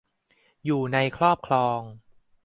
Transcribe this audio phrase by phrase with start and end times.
[0.65, 1.79] อยู่ในครอบครอง